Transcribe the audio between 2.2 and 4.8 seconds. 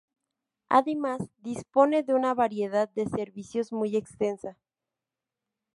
variedad de servicios muy extensa.